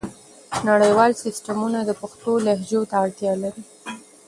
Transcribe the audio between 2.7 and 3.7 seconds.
ته اړتیا لري.